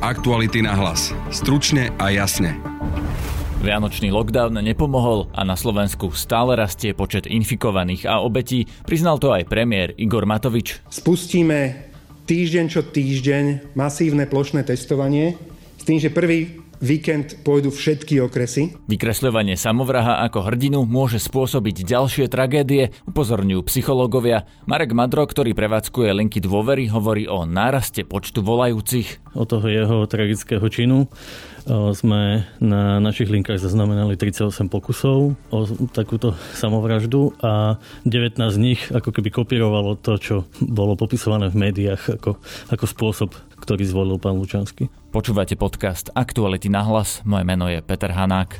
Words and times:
Aktuality 0.00 0.64
na 0.64 0.72
hlas. 0.72 1.12
Stručne 1.28 1.92
a 2.00 2.08
jasne. 2.08 2.56
Vianočný 3.60 4.08
lockdown 4.08 4.56
nepomohol 4.64 5.28
a 5.36 5.44
na 5.44 5.60
Slovensku 5.60 6.16
stále 6.16 6.56
rastie 6.56 6.96
počet 6.96 7.28
infikovaných 7.28 8.08
a 8.08 8.24
obetí, 8.24 8.64
priznal 8.88 9.20
to 9.20 9.28
aj 9.28 9.44
premiér 9.44 9.92
Igor 10.00 10.24
Matovič. 10.24 10.80
Spustíme 10.88 11.92
týždeň 12.24 12.64
čo 12.72 12.80
týždeň 12.80 13.76
masívne 13.76 14.24
plošné 14.24 14.64
testovanie 14.64 15.36
s 15.76 15.84
tým, 15.84 16.00
že 16.00 16.08
prvý 16.08 16.59
víkend 16.80 17.44
pôjdu 17.44 17.68
všetky 17.68 18.18
okresy. 18.24 18.74
Vykresľovanie 18.88 19.54
samovraha 19.54 20.24
ako 20.26 20.48
hrdinu 20.48 20.88
môže 20.88 21.20
spôsobiť 21.20 21.84
ďalšie 21.84 22.26
tragédie, 22.32 22.90
upozorňujú 23.06 23.60
psychológovia. 23.68 24.48
Marek 24.64 24.96
Madro, 24.96 25.28
ktorý 25.28 25.52
prevádzkuje 25.52 26.10
linky 26.16 26.40
dôvery, 26.40 26.88
hovorí 26.88 27.28
o 27.28 27.44
náraste 27.44 28.02
počtu 28.02 28.40
volajúcich. 28.40 29.20
O 29.36 29.46
toho 29.46 29.68
jeho 29.70 30.08
tragického 30.10 30.64
činu 30.72 31.06
sme 31.94 32.44
na 32.58 32.98
našich 32.98 33.30
linkách 33.30 33.62
zaznamenali 33.62 34.18
38 34.18 34.66
pokusov 34.66 35.38
o 35.54 35.58
takúto 35.94 36.34
samovraždu 36.58 37.34
a 37.40 37.78
19 38.02 38.38
z 38.50 38.58
nich 38.58 38.80
ako 38.90 39.14
keby 39.14 39.30
kopírovalo 39.30 39.94
to, 39.98 40.18
čo 40.18 40.36
bolo 40.58 40.98
popisované 40.98 41.46
v 41.48 41.70
médiách 41.70 42.20
ako, 42.20 42.42
ako 42.74 42.84
spôsob, 42.84 43.30
ktorý 43.62 43.86
zvolil 43.86 44.18
pán 44.18 44.38
Lučanský. 44.38 44.90
Počúvate 45.10 45.54
podcast 45.54 46.10
Aktuality 46.14 46.70
na 46.70 46.82
hlas. 46.86 47.22
Moje 47.22 47.46
meno 47.46 47.66
je 47.70 47.78
Peter 47.82 48.10
Hanák. 48.10 48.58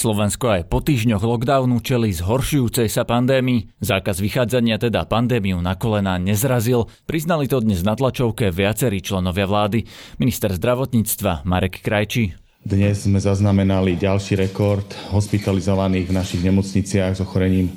Slovensko 0.00 0.48
aj 0.48 0.72
po 0.72 0.80
týždňoch 0.80 1.20
lockdownu 1.20 1.84
čeli 1.84 2.08
zhoršujúcej 2.16 2.88
sa 2.88 3.04
pandémii. 3.04 3.68
Zákaz 3.84 4.24
vychádzania 4.24 4.80
teda 4.80 5.04
pandémiu 5.04 5.60
na 5.60 5.76
kolená 5.76 6.16
nezrazil. 6.16 6.88
Priznali 7.04 7.44
to 7.44 7.60
dnes 7.60 7.84
na 7.84 7.92
tlačovke 7.92 8.48
viacerí 8.48 9.04
členovia 9.04 9.44
vlády. 9.44 9.84
Minister 10.16 10.56
zdravotníctva 10.56 11.44
Marek 11.44 11.84
Krajčí. 11.84 12.32
Dnes 12.64 13.04
sme 13.04 13.20
zaznamenali 13.20 14.00
ďalší 14.00 14.40
rekord 14.40 14.88
hospitalizovaných 15.12 16.08
v 16.08 16.16
našich 16.16 16.40
nemocniciach 16.48 17.12
s 17.16 17.20
ochorením 17.20 17.68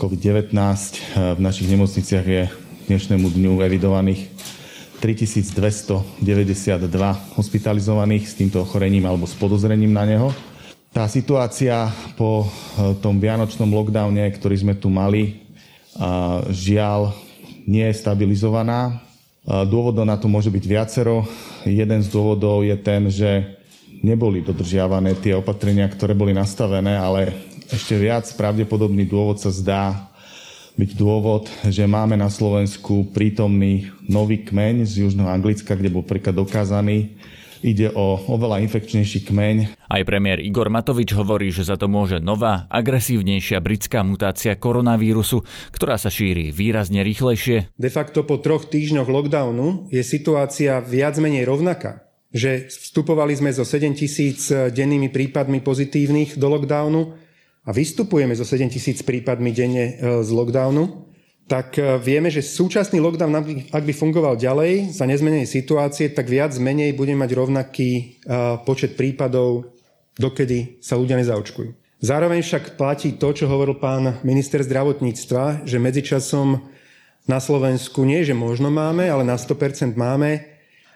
COVID-19. 0.00 0.56
V 1.36 1.40
našich 1.44 1.68
nemocniciach 1.68 2.24
je 2.24 2.48
dnešnému 2.88 3.36
dňu 3.36 3.60
evidovaných 3.60 4.32
3292 5.04 6.08
hospitalizovaných 7.36 8.24
s 8.24 8.32
týmto 8.40 8.64
ochorením 8.64 9.04
alebo 9.04 9.28
s 9.28 9.36
podozrením 9.36 9.92
na 9.92 10.08
neho. 10.08 10.32
Tá 10.90 11.06
situácia 11.06 11.86
po 12.18 12.50
eh, 12.50 12.98
tom 12.98 13.22
vianočnom 13.22 13.70
lockdowne, 13.70 14.26
ktorý 14.34 14.56
sme 14.58 14.74
tu 14.74 14.90
mali, 14.90 15.50
žiaľ 16.48 17.12
nie 17.66 17.84
je 17.90 17.98
stabilizovaná. 17.98 19.02
Dôvodov 19.44 20.06
na 20.06 20.16
to 20.16 20.30
môže 20.30 20.48
byť 20.48 20.64
viacero. 20.64 21.26
Jeden 21.66 22.00
z 22.00 22.08
dôvodov 22.08 22.62
je 22.62 22.76
ten, 22.78 23.10
že 23.10 23.58
neboli 24.00 24.40
dodržiavané 24.40 25.18
tie 25.18 25.36
opatrenia, 25.36 25.90
ktoré 25.90 26.16
boli 26.16 26.32
nastavené, 26.32 26.96
ale 26.96 27.34
ešte 27.68 27.98
viac 27.98 28.24
pravdepodobný 28.38 29.04
dôvod 29.04 29.42
sa 29.42 29.52
zdá 29.52 30.08
byť 30.78 30.90
dôvod, 30.96 31.50
že 31.68 31.84
máme 31.84 32.16
na 32.16 32.32
Slovensku 32.32 33.12
prítomný 33.12 33.92
nový 34.08 34.40
kmeň 34.40 34.88
z 34.88 35.04
Južného 35.04 35.28
Anglicka, 35.28 35.76
kde 35.76 35.92
bol 35.92 36.06
príklad 36.06 36.38
dokázaný. 36.38 37.12
Ide 37.60 37.92
o 37.92 38.16
oveľa 38.16 38.64
infekčnejší 38.64 39.28
kmeň. 39.28 39.56
Aj 39.84 40.02
premiér 40.08 40.40
Igor 40.40 40.72
Matovič 40.72 41.12
hovorí, 41.12 41.52
že 41.52 41.68
za 41.68 41.76
to 41.76 41.92
môže 41.92 42.16
nová, 42.16 42.64
agresívnejšia 42.72 43.60
britská 43.60 44.00
mutácia 44.00 44.56
koronavírusu, 44.56 45.44
ktorá 45.76 46.00
sa 46.00 46.08
šíri 46.08 46.52
výrazne 46.56 47.04
rýchlejšie. 47.04 47.76
De 47.76 47.90
facto 47.92 48.24
po 48.24 48.40
troch 48.40 48.64
týždňoch 48.68 49.08
lockdownu 49.08 49.92
je 49.92 50.00
situácia 50.00 50.80
viac 50.80 51.20
menej 51.20 51.44
rovnaká 51.44 52.10
že 52.30 52.70
vstupovali 52.70 53.34
sme 53.34 53.50
so 53.50 53.66
7 53.66 53.90
tisíc 53.98 54.54
dennými 54.54 55.10
prípadmi 55.10 55.66
pozitívnych 55.66 56.38
do 56.38 56.46
lockdownu 56.46 57.02
a 57.66 57.70
vystupujeme 57.74 58.38
so 58.38 58.46
7 58.46 58.70
tisíc 58.70 59.02
prípadmi 59.02 59.50
denne 59.50 59.84
e, 59.98 60.22
z 60.22 60.30
lockdownu, 60.30 61.09
tak 61.50 61.74
e, 61.82 61.98
vieme, 61.98 62.30
že 62.30 62.46
súčasný 62.46 63.02
lockdown, 63.02 63.66
ak 63.74 63.82
by 63.82 63.90
fungoval 63.90 64.38
ďalej 64.38 64.94
za 64.94 65.02
nezmenenej 65.02 65.50
situácie, 65.50 66.14
tak 66.14 66.30
viac 66.30 66.54
menej 66.54 66.94
bude 66.94 67.10
mať 67.18 67.30
rovnaký 67.34 67.90
e, 67.90 68.04
počet 68.62 68.94
prípadov, 68.94 69.74
dokedy 70.14 70.78
sa 70.78 70.94
ľudia 70.94 71.18
nezaočkujú. 71.18 71.74
Zároveň 71.98 72.46
však 72.46 72.78
platí 72.78 73.18
to, 73.18 73.34
čo 73.34 73.50
hovoril 73.50 73.82
pán 73.82 74.22
minister 74.22 74.62
zdravotníctva, 74.62 75.66
že 75.66 75.82
medzičasom 75.82 76.62
na 77.26 77.38
Slovensku 77.42 78.06
nie, 78.06 78.22
že 78.22 78.32
možno 78.32 78.70
máme, 78.72 79.10
ale 79.10 79.20
na 79.20 79.36
100% 79.36 79.92
máme 80.00 80.48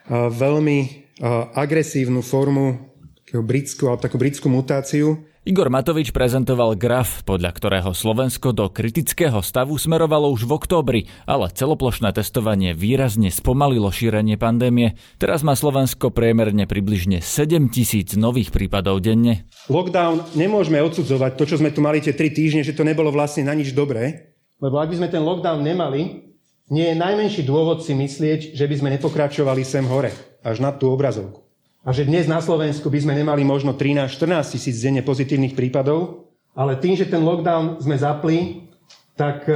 veľmi 0.08 1.04
agresívnu 1.52 2.24
formu 2.24 2.88
britskú, 3.28 3.92
alebo 3.92 4.00
takú 4.00 4.16
britskú 4.16 4.48
mutáciu, 4.48 5.20
Igor 5.44 5.68
Matovič 5.68 6.08
prezentoval 6.08 6.72
graf, 6.72 7.20
podľa 7.28 7.52
ktorého 7.52 7.92
Slovensko 7.92 8.56
do 8.56 8.72
kritického 8.72 9.44
stavu 9.44 9.76
smerovalo 9.76 10.32
už 10.32 10.48
v 10.48 10.56
októbri, 10.56 11.00
ale 11.28 11.52
celoplošné 11.52 12.16
testovanie 12.16 12.72
výrazne 12.72 13.28
spomalilo 13.28 13.92
šírenie 13.92 14.40
pandémie. 14.40 14.96
Teraz 15.20 15.44
má 15.44 15.52
Slovensko 15.52 16.08
priemerne 16.16 16.64
približne 16.64 17.20
7 17.20 17.68
tisíc 17.68 18.16
nových 18.16 18.56
prípadov 18.56 19.04
denne. 19.04 19.44
Lockdown 19.68 20.32
nemôžeme 20.32 20.80
odsudzovať 20.80 21.36
to, 21.36 21.44
čo 21.44 21.60
sme 21.60 21.76
tu 21.76 21.84
mali 21.84 22.00
tie 22.00 22.16
3 22.16 22.24
týždne, 22.32 22.64
že 22.64 22.72
to 22.72 22.80
nebolo 22.80 23.12
vlastne 23.12 23.44
na 23.44 23.52
nič 23.52 23.76
dobré, 23.76 24.32
lebo 24.64 24.80
ak 24.80 24.96
by 24.96 25.04
sme 25.04 25.12
ten 25.12 25.20
lockdown 25.20 25.60
nemali, 25.60 26.24
nie 26.72 26.88
je 26.88 26.96
najmenší 26.96 27.44
dôvod 27.44 27.84
si 27.84 27.92
myslieť, 27.92 28.56
že 28.56 28.64
by 28.64 28.74
sme 28.80 28.88
nepokračovali 28.96 29.60
sem 29.60 29.84
hore, 29.84 30.08
až 30.40 30.64
na 30.64 30.72
tú 30.72 30.88
obrazovku 30.88 31.43
a 31.84 31.92
že 31.92 32.08
dnes 32.08 32.24
na 32.24 32.40
Slovensku 32.40 32.88
by 32.88 33.04
sme 33.04 33.12
nemali 33.12 33.44
možno 33.44 33.76
13-14 33.76 34.56
tisíc 34.56 34.80
denne 34.80 35.04
pozitívnych 35.04 35.52
prípadov, 35.52 36.32
ale 36.56 36.80
tým, 36.80 36.96
že 36.96 37.04
ten 37.04 37.20
lockdown 37.20 37.84
sme 37.84 38.00
zapli, 38.00 38.72
tak 39.12 39.44
e, 39.44 39.54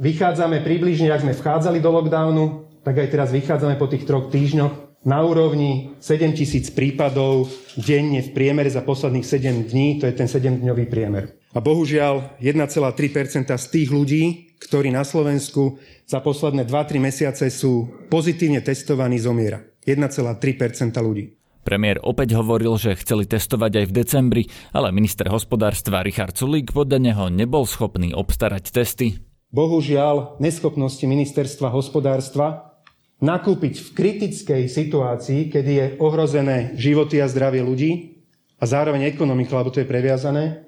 vychádzame 0.00 0.64
približne, 0.64 1.12
ak 1.12 1.28
sme 1.28 1.36
vchádzali 1.36 1.78
do 1.84 1.92
lockdownu, 1.92 2.44
tak 2.80 3.04
aj 3.04 3.08
teraz 3.12 3.28
vychádzame 3.36 3.76
po 3.76 3.84
tých 3.84 4.08
troch 4.08 4.32
týždňoch 4.32 5.04
na 5.04 5.20
úrovni 5.20 5.92
7 6.00 6.32
tisíc 6.32 6.72
prípadov 6.72 7.52
denne 7.76 8.24
v 8.24 8.32
priemere 8.32 8.72
za 8.72 8.80
posledných 8.80 9.26
7 9.26 9.68
dní, 9.68 10.00
to 10.00 10.08
je 10.08 10.14
ten 10.16 10.30
7-dňový 10.30 10.88
priemer. 10.88 11.36
A 11.52 11.60
bohužiaľ 11.60 12.40
1,3% 12.40 13.52
z 13.52 13.66
tých 13.68 13.92
ľudí, 13.92 14.56
ktorí 14.56 14.88
na 14.88 15.04
Slovensku 15.04 15.76
za 16.08 16.24
posledné 16.24 16.64
2-3 16.64 17.02
mesiace 17.02 17.44
sú 17.52 17.92
pozitívne 18.08 18.64
testovaní, 18.64 19.20
zomiera. 19.20 19.60
1,3% 19.84 20.94
ľudí. 21.02 21.41
Premiér 21.62 22.02
opäť 22.02 22.34
hovoril, 22.34 22.74
že 22.74 22.98
chceli 22.98 23.22
testovať 23.22 23.72
aj 23.82 23.86
v 23.86 23.92
decembri, 23.94 24.42
ale 24.74 24.90
minister 24.90 25.30
hospodárstva 25.30 26.02
Richard 26.02 26.34
Sulík 26.34 26.74
podľa 26.74 26.98
neho 26.98 27.24
nebol 27.30 27.62
schopný 27.64 28.10
obstarať 28.10 28.74
testy. 28.74 29.22
Bohužiaľ, 29.54 30.42
neschopnosti 30.42 31.06
ministerstva 31.06 31.70
hospodárstva 31.70 32.74
nakúpiť 33.22 33.78
v 33.78 33.88
kritickej 33.94 34.62
situácii, 34.66 35.46
kedy 35.54 35.72
je 35.72 35.86
ohrozené 36.02 36.74
životy 36.74 37.22
a 37.22 37.30
zdravie 37.30 37.62
ľudí 37.62 38.18
a 38.58 38.66
zároveň 38.66 39.06
ekonomika, 39.06 39.54
lebo 39.54 39.70
to 39.70 39.78
je 39.78 39.86
previazané, 39.86 40.66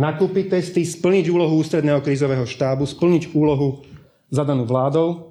nakúpiť 0.00 0.56
testy, 0.56 0.88
splniť 0.88 1.28
úlohu 1.28 1.60
ústredného 1.60 2.00
krízového 2.00 2.48
štábu, 2.48 2.88
splniť 2.88 3.36
úlohu 3.36 3.84
zadanú 4.32 4.64
vládou 4.64 5.29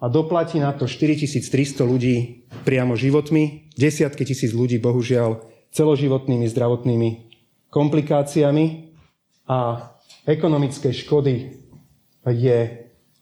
a 0.00 0.08
doplatí 0.08 0.56
na 0.56 0.72
to 0.72 0.88
4300 0.88 1.84
ľudí 1.84 2.48
priamo 2.64 2.96
životmi, 2.96 3.72
desiatky 3.76 4.24
tisíc 4.24 4.56
ľudí 4.56 4.80
bohužiaľ 4.80 5.44
celoživotnými 5.70 6.48
zdravotnými 6.48 7.10
komplikáciami 7.68 8.64
a 9.46 9.92
ekonomické 10.26 10.90
škody 10.96 11.54
je 12.26 12.58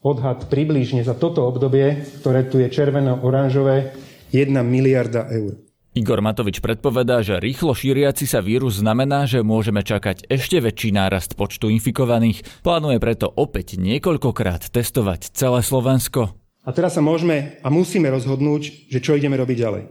odhad 0.00 0.46
približne 0.46 1.02
za 1.02 1.18
toto 1.18 1.44
obdobie, 1.44 2.06
ktoré 2.22 2.46
tu 2.46 2.62
je 2.62 2.70
červeno-oranžové, 2.70 3.92
1 4.30 4.54
miliarda 4.62 5.26
eur. 5.34 5.58
Igor 5.98 6.22
Matovič 6.22 6.62
predpovedá, 6.62 7.26
že 7.26 7.42
rýchlo 7.42 7.74
šíriaci 7.74 8.22
sa 8.28 8.38
vírus 8.38 8.78
znamená, 8.78 9.26
že 9.26 9.42
môžeme 9.42 9.82
čakať 9.82 10.30
ešte 10.30 10.62
väčší 10.62 10.94
nárast 10.94 11.34
počtu 11.34 11.74
infikovaných. 11.74 12.46
Plánuje 12.62 13.02
preto 13.02 13.26
opäť 13.26 13.74
niekoľkokrát 13.80 14.70
testovať 14.70 15.34
celé 15.34 15.58
Slovensko. 15.64 16.38
A 16.68 16.70
teraz 16.76 16.92
sa 16.92 17.00
môžeme 17.00 17.56
a 17.64 17.72
musíme 17.72 18.12
rozhodnúť, 18.12 18.92
že 18.92 19.00
čo 19.00 19.16
ideme 19.16 19.40
robiť 19.40 19.56
ďalej. 19.56 19.84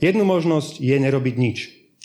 Jednu 0.00 0.24
možnosť 0.24 0.80
je 0.80 0.96
nerobiť 0.96 1.34
nič 1.36 1.58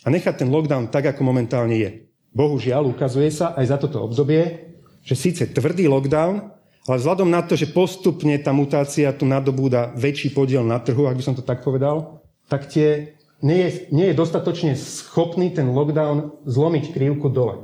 a 0.03 0.11
nechať 0.11 0.43
ten 0.43 0.51
lockdown 0.51 0.91
tak, 0.91 1.15
ako 1.15 1.23
momentálne 1.23 1.79
je. 1.79 2.11
Bohužiaľ, 2.35 2.91
ukazuje 2.91 3.31
sa 3.31 3.55
aj 3.55 3.65
za 3.71 3.77
toto 3.79 4.03
obdobie, 4.03 4.75
že 5.07 5.15
síce 5.15 5.47
tvrdý 5.47 5.87
lockdown, 5.87 6.43
ale 6.91 6.99
vzhľadom 6.99 7.31
na 7.31 7.39
to, 7.39 7.55
že 7.55 7.71
postupne 7.71 8.35
tá 8.43 8.51
mutácia 8.51 9.15
tu 9.15 9.23
nadobúda 9.23 9.95
väčší 9.95 10.35
podiel 10.35 10.67
na 10.67 10.83
trhu, 10.83 11.07
ak 11.07 11.15
by 11.15 11.23
som 11.23 11.35
to 11.39 11.47
tak 11.47 11.63
povedal, 11.63 12.19
tak 12.51 12.67
tie, 12.67 13.15
nie, 13.39 13.63
je, 13.63 13.71
nie 13.95 14.11
je 14.11 14.19
dostatočne 14.19 14.75
schopný 14.75 15.55
ten 15.55 15.71
lockdown 15.71 16.43
zlomiť 16.43 16.91
krivku 16.91 17.31
dole. 17.31 17.63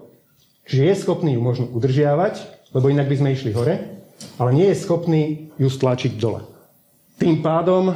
Čiže 0.63 0.83
je 0.87 0.95
schopný 0.95 1.35
ju 1.35 1.43
možno 1.43 1.67
udržiavať, 1.75 2.39
lebo 2.71 2.87
inak 2.87 3.11
by 3.11 3.15
sme 3.19 3.35
išli 3.35 3.51
hore, 3.51 3.99
ale 4.39 4.49
nie 4.55 4.71
je 4.71 4.79
schopný 4.79 5.51
ju 5.59 5.67
stlačiť 5.67 6.15
dole. 6.15 6.52
Tým 7.23 7.39
pádom 7.39 7.95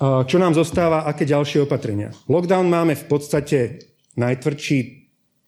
Čo 0.00 0.36
nám 0.36 0.52
zostáva, 0.52 1.08
aké 1.08 1.24
ďalšie 1.24 1.64
opatrenia? 1.64 2.12
Lockdown 2.28 2.68
máme 2.68 2.92
v 2.92 3.08
podstate 3.08 3.88
najtvrdší 4.20 4.78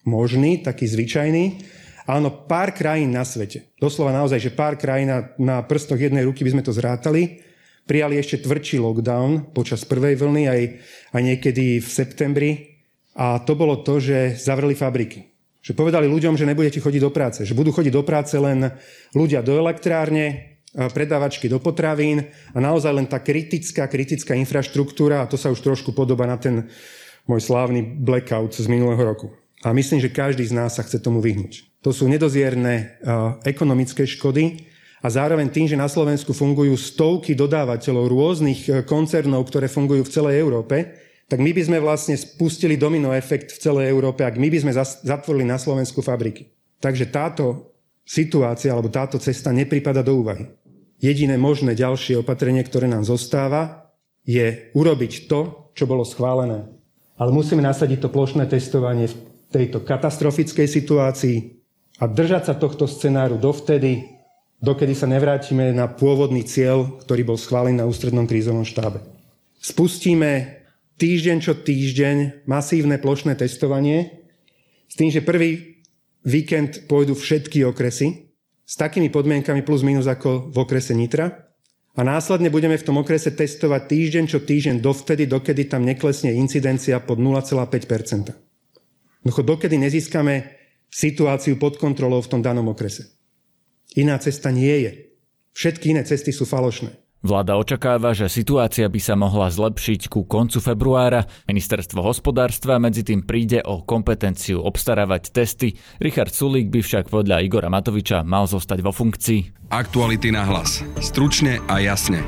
možný, 0.09 0.65
taký 0.65 0.89
zvyčajný. 0.89 1.61
Áno, 2.09 2.33
pár 2.49 2.73
krajín 2.73 3.13
na 3.13 3.21
svete, 3.21 3.69
doslova 3.77 4.09
naozaj, 4.09 4.41
že 4.41 4.57
pár 4.57 4.81
krajín 4.81 5.13
na, 5.13 5.19
na 5.37 5.57
prstoch 5.61 6.01
jednej 6.01 6.25
ruky 6.25 6.41
by 6.41 6.57
sme 6.57 6.65
to 6.65 6.73
zrátali, 6.73 7.45
prijali 7.85 8.17
ešte 8.17 8.41
tvrdší 8.49 8.81
lockdown 8.81 9.53
počas 9.53 9.85
prvej 9.85 10.17
vlny 10.17 10.43
aj, 10.49 10.61
aj 11.13 11.21
niekedy 11.21 11.85
v 11.85 11.89
septembri. 11.89 12.81
A 13.13 13.45
to 13.45 13.53
bolo 13.53 13.85
to, 13.85 14.01
že 14.01 14.41
zavreli 14.41 14.73
fabriky. 14.73 15.21
Že 15.61 15.77
povedali 15.77 16.09
ľuďom, 16.09 16.33
že 16.33 16.49
nebudete 16.49 16.81
chodiť 16.81 17.01
do 17.01 17.13
práce. 17.13 17.45
Že 17.45 17.53
budú 17.53 17.69
chodiť 17.69 17.93
do 17.93 18.01
práce 18.01 18.33
len 18.41 18.73
ľudia 19.13 19.45
do 19.45 19.53
elektrárne, 19.53 20.52
predávačky 20.73 21.45
do 21.45 21.61
potravín 21.61 22.25
a 22.53 22.57
naozaj 22.57 22.91
len 22.93 23.05
tá 23.05 23.21
kritická, 23.21 23.85
kritická 23.85 24.33
infraštruktúra, 24.33 25.21
a 25.21 25.29
to 25.29 25.37
sa 25.37 25.53
už 25.53 25.61
trošku 25.61 25.93
podoba 25.93 26.25
na 26.25 26.41
ten 26.41 26.65
môj 27.29 27.45
slávny 27.45 28.03
blackout 28.03 28.57
z 28.57 28.65
minulého 28.65 28.99
roku. 28.99 29.31
A 29.63 29.71
myslím, 29.71 30.01
že 30.03 30.11
každý 30.11 30.43
z 30.43 30.57
nás 30.57 30.75
sa 30.75 30.83
chce 30.83 30.99
tomu 30.99 31.23
vyhnúť. 31.23 31.63
To 31.85 31.95
sú 31.95 32.09
nedozierne 32.11 32.99
ekonomické 33.47 34.03
škody 34.03 34.67
a 34.99 35.07
zároveň 35.07 35.47
tým, 35.51 35.67
že 35.71 35.79
na 35.79 35.87
Slovensku 35.87 36.35
fungujú 36.35 36.75
stovky 36.75 37.31
dodávateľov 37.31 38.11
rôznych 38.11 38.83
koncernov, 38.83 39.47
ktoré 39.47 39.71
fungujú 39.71 40.03
v 40.03 40.13
celej 40.15 40.35
Európe, 40.43 40.99
tak 41.31 41.39
my 41.39 41.55
by 41.55 41.61
sme 41.63 41.77
vlastne 41.79 42.19
spustili 42.19 42.75
domino 42.75 43.15
efekt 43.15 43.55
v 43.55 43.61
celej 43.63 43.87
Európe, 43.87 44.27
ak 44.27 44.35
my 44.35 44.51
by 44.51 44.57
sme 44.67 44.75
zatvorili 45.07 45.47
na 45.47 45.55
Slovensku 45.55 46.03
fabriky. 46.03 46.51
Takže 46.83 47.07
táto 47.07 47.71
situácia 48.03 48.75
alebo 48.75 48.91
táto 48.91 49.15
cesta 49.15 49.55
nepripada 49.55 50.03
do 50.03 50.19
úvahy. 50.19 50.43
Jediné 51.03 51.35
možné 51.35 51.75
ďalšie 51.75 52.23
opatrenie, 52.23 52.63
ktoré 52.63 52.87
nám 52.87 53.03
zostáva, 53.03 53.91
je 54.23 54.71
urobiť 54.71 55.27
to, 55.27 55.67
čo 55.75 55.83
bolo 55.83 56.07
schválené. 56.07 56.63
Ale 57.19 57.35
musíme 57.35 57.59
nasadiť 57.59 58.07
to 58.07 58.09
plošné 58.09 58.47
testovanie 58.47 59.11
v 59.11 59.15
tejto 59.51 59.83
katastrofickej 59.83 60.63
situácii 60.63 61.59
a 61.99 62.07
držať 62.07 62.43
sa 62.47 62.53
tohto 62.55 62.87
scenáru 62.87 63.35
dovtedy, 63.35 64.15
dokedy 64.63 64.95
sa 64.95 65.11
nevrátime 65.11 65.75
na 65.75 65.91
pôvodný 65.91 66.47
cieľ, 66.47 66.95
ktorý 67.03 67.27
bol 67.27 67.35
schválený 67.35 67.83
na 67.83 67.85
ústrednom 67.85 68.23
krízovom 68.23 68.63
štábe. 68.63 69.03
Spustíme 69.59 70.63
týždeň 70.95 71.37
čo 71.43 71.53
týždeň 71.59 72.47
masívne 72.47 72.95
plošné 72.95 73.35
testovanie 73.35 74.23
s 74.87 74.95
tým, 74.95 75.11
že 75.11 75.19
prvý 75.19 75.83
víkend 76.23 76.87
pôjdu 76.87 77.11
všetky 77.11 77.67
okresy 77.67 78.32
s 78.73 78.75
takými 78.81 79.13
podmienkami 79.13 79.61
plus 79.61 79.85
minus 79.85 80.09
ako 80.09 80.49
v 80.49 80.57
okrese 80.57 80.97
Nitra 80.97 81.29
a 81.93 82.01
následne 82.01 82.49
budeme 82.49 82.73
v 82.73 82.81
tom 82.81 82.97
okrese 82.97 83.29
testovať 83.29 83.85
týždeň 83.85 84.25
čo 84.25 84.41
týždeň 84.41 84.81
dovtedy, 84.81 85.29
dokedy 85.29 85.69
tam 85.69 85.85
neklesne 85.85 86.33
incidencia 86.33 86.97
pod 86.97 87.21
0,5% 87.21 88.33
dokedy 89.45 89.77
nezískame 89.77 90.57
situáciu 90.89 91.61
pod 91.61 91.77
kontrolou 91.77 92.25
v 92.25 92.31
tom 92.33 92.41
danom 92.41 92.65
okrese. 92.73 93.13
Iná 93.93 94.17
cesta 94.17 94.49
nie 94.49 94.73
je. 94.89 94.91
Všetky 95.53 95.93
iné 95.93 96.01
cesty 96.01 96.33
sú 96.33 96.49
falošné. 96.49 97.02
Vláda 97.23 97.55
očakáva, 97.55 98.11
že 98.11 98.27
situácia 98.27 98.83
by 98.91 98.99
sa 98.99 99.15
mohla 99.15 99.47
zlepšiť 99.47 100.11
ku 100.11 100.27
koncu 100.27 100.59
februára. 100.59 101.23
Ministerstvo 101.47 102.03
hospodárstva 102.03 102.83
medzi 102.83 102.99
tým 103.07 103.23
príde 103.23 103.63
o 103.63 103.79
kompetenciu 103.79 104.59
obstarávať 104.59 105.31
testy. 105.31 105.79
Richard 106.03 106.35
Sulík 106.35 106.67
by 106.67 106.83
však 106.83 107.07
podľa 107.07 107.39
Igora 107.39 107.71
Matoviča 107.71 108.27
mal 108.27 108.43
zostať 108.43 108.83
vo 108.83 108.91
funkcii. 108.91 109.71
Aktuality 109.71 110.35
na 110.35 110.43
hlas. 110.43 110.83
Stručne 110.99 111.63
a 111.71 111.79
jasne. 111.79 112.19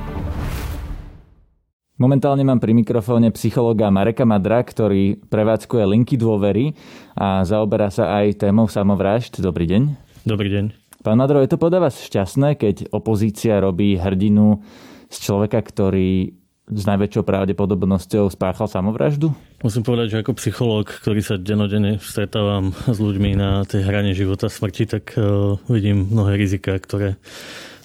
Momentálne 1.99 2.47
mám 2.47 2.63
pri 2.63 2.71
mikrofóne 2.71 3.35
psychologa 3.35 3.91
Mareka 3.91 4.23
Madra, 4.23 4.63
ktorý 4.63 5.19
prevádzkuje 5.27 5.83
linky 5.91 6.15
dôvery 6.15 6.71
a 7.19 7.43
zaoberá 7.43 7.91
sa 7.91 8.15
aj 8.23 8.47
témou 8.47 8.71
samovrážd. 8.71 9.43
Dobrý 9.43 9.67
deň. 9.67 9.81
Dobrý 10.23 10.47
deň. 10.55 10.84
Pán 11.05 11.21
Madro, 11.21 11.37
je 11.37 11.53
to 11.53 11.61
podľa 11.61 11.85
vás 11.85 12.01
šťastné, 12.01 12.57
keď 12.57 12.89
opozícia 12.89 13.61
robí 13.61 13.93
hrdinu 13.93 14.65
z 15.05 15.17
človeka, 15.21 15.61
ktorý 15.61 16.33
s 16.65 16.83
najväčšou 16.89 17.21
pravdepodobnosťou 17.21 18.25
spáchal 18.33 18.65
samovraždu? 18.65 19.29
Musím 19.61 19.85
povedať, 19.85 20.07
že 20.09 20.21
ako 20.25 20.33
psychológ, 20.41 20.89
ktorý 20.89 21.21
sa 21.21 21.37
denodene 21.37 22.01
stretávam 22.01 22.73
s 22.89 22.97
ľuďmi 22.97 23.37
na 23.37 23.61
tej 23.69 23.85
hrane 23.85 24.17
života 24.17 24.49
smrti, 24.49 24.89
tak 24.89 25.13
uh, 25.13 25.61
vidím 25.69 26.09
mnohé 26.09 26.41
rizika, 26.41 26.73
ktoré 26.81 27.21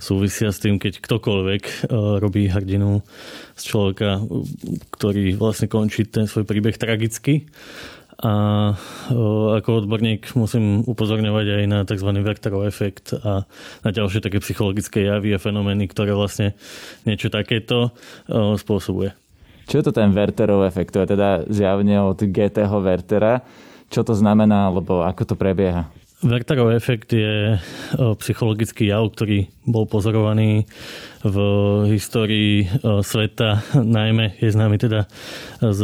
súvisia 0.01 0.49
s 0.49 0.65
tým, 0.65 0.81
keď 0.81 1.05
ktokoľvek 1.05 1.93
uh, 1.93 2.17
robí 2.25 2.49
hrdinu 2.49 3.05
z 3.53 3.63
človeka, 3.69 4.25
ktorý 4.97 5.37
vlastne 5.37 5.69
končí 5.69 6.09
ten 6.09 6.25
svoj 6.25 6.49
príbeh 6.49 6.81
tragicky 6.81 7.53
a 8.21 8.77
ako 9.57 9.85
odborník 9.85 10.37
musím 10.37 10.85
upozorňovať 10.85 11.47
aj 11.57 11.65
na 11.65 11.79
tzv. 11.89 12.11
vektorov 12.21 12.69
efekt 12.69 13.17
a 13.17 13.49
na 13.81 13.91
ďalšie 13.91 14.21
také 14.21 14.45
psychologické 14.45 15.09
javy 15.09 15.33
a 15.33 15.41
fenomény, 15.41 15.89
ktoré 15.89 16.13
vlastne 16.13 16.53
niečo 17.09 17.33
takéto 17.33 17.97
spôsobuje. 18.31 19.17
Čo 19.65 19.81
je 19.81 19.85
to 19.89 19.97
ten 19.97 20.13
Werterov 20.13 20.69
efekt? 20.69 20.93
To 20.93 21.01
je 21.01 21.17
teda 21.17 21.49
zjavne 21.49 21.97
od 22.05 22.21
GTho 22.21 22.79
Wertera. 22.85 23.41
Čo 23.89 24.05
to 24.05 24.13
znamená, 24.13 24.69
alebo 24.69 25.01
ako 25.01 25.33
to 25.33 25.35
prebieha? 25.39 25.89
Werterov 26.21 26.77
efekt 26.77 27.17
je 27.17 27.57
psychologický 28.21 28.93
jav, 28.93 29.09
ktorý 29.17 29.49
bol 29.71 29.87
pozorovaný 29.87 30.67
v 31.21 31.37
histórii 31.93 32.65
sveta, 32.83 33.65
najmä 33.99 34.41
je 34.41 34.51
známy 34.51 34.77
teda 34.81 35.07
z, 35.61 35.81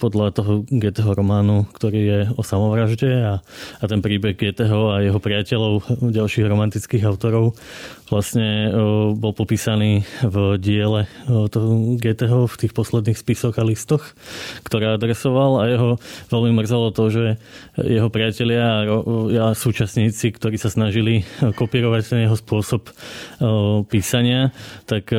podľa 0.00 0.26
toho 0.32 0.52
Goetheho 0.68 1.12
románu, 1.12 1.68
ktorý 1.72 2.00
je 2.00 2.20
o 2.32 2.42
samovražde 2.42 3.10
a, 3.22 3.34
a 3.80 3.84
ten 3.84 4.00
príbeh 4.00 4.36
Goetheho 4.36 4.92
a 4.92 5.04
jeho 5.04 5.20
priateľov, 5.20 5.86
ďalších 6.10 6.48
romantických 6.48 7.04
autorov 7.04 7.56
vlastne 8.08 8.68
bol 9.16 9.32
popísaný 9.32 10.04
v 10.22 10.60
diele 10.60 11.08
toho 11.26 11.96
Goetheho 11.96 12.44
v 12.44 12.58
tých 12.60 12.72
posledných 12.76 13.16
spisoch 13.16 13.56
a 13.56 13.64
listoch, 13.64 14.16
ktoré 14.64 14.92
adresoval 14.92 15.60
a 15.60 15.62
jeho 15.68 15.90
veľmi 16.28 16.52
mrzelo 16.62 16.92
to, 16.92 17.08
že 17.08 17.24
jeho 17.80 18.08
priatelia 18.12 18.84
a 19.40 19.56
súčasníci, 19.56 20.36
ktorí 20.36 20.60
sa 20.60 20.68
snažili 20.68 21.24
kopírovať 21.40 22.02
ten 22.04 22.20
jeho 22.28 22.36
spôsob 22.36 22.92
písania, 23.88 24.54
tak 24.88 25.10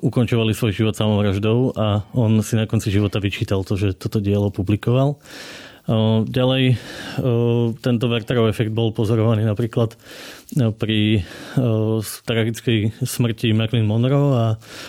ukončovali 0.00 0.52
svoj 0.52 0.72
život 0.72 0.94
samovraždou 0.96 1.72
a 1.76 2.04
on 2.16 2.40
si 2.42 2.54
na 2.56 2.68
konci 2.68 2.90
života 2.90 3.22
vyčítal 3.22 3.62
to, 3.62 3.78
že 3.78 3.96
toto 3.96 4.22
dielo 4.22 4.50
publikoval. 4.50 5.18
Ďalej, 6.26 6.82
tento 7.78 8.04
Werterov 8.10 8.50
efekt 8.50 8.74
bol 8.74 8.90
pozorovaný 8.90 9.46
napríklad 9.46 9.94
pri 10.82 11.22
tragickej 12.26 13.06
smrti 13.06 13.54
Marilyn 13.54 13.86
Monroe 13.86 14.34
a, 14.34 14.46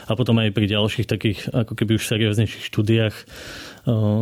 a 0.09 0.11
potom 0.17 0.41
aj 0.41 0.49
pri 0.57 0.65
ďalších 0.65 1.05
takých 1.05 1.53
ako 1.53 1.77
keby 1.77 2.01
už 2.01 2.09
serióznejších 2.09 2.65
štúdiách 2.73 3.13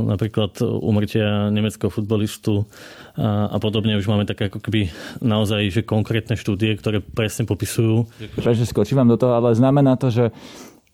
napríklad 0.05 0.61
umrtia 0.61 1.49
nemeckého 1.49 1.89
futbolistu 1.89 2.69
a, 3.17 3.49
a 3.49 3.57
podobne. 3.57 3.97
Už 3.97 4.05
máme 4.05 4.29
také 4.29 4.47
ako 4.47 4.61
keby 4.61 4.93
naozaj 5.25 5.73
že 5.73 5.81
konkrétne 5.81 6.37
štúdie, 6.37 6.77
ktoré 6.77 7.01
presne 7.01 7.49
popisujú. 7.49 8.05
Takže 8.37 8.69
skočím 8.69 9.01
vám 9.01 9.11
do 9.11 9.19
toho, 9.19 9.33
ale 9.33 9.57
znamená 9.57 9.97
to, 9.97 10.13
že 10.13 10.29